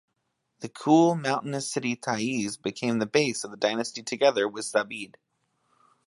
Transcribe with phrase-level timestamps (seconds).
[0.61, 5.13] The cool mountainous city Ta'izz became the base of the dynasty together with Zabid.